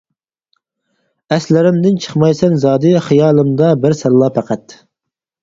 [1.35, 4.77] ئەسلىرىمدىن چىقمايسەن زادى، خىيالىمدا بىر سەنلا پەقەت.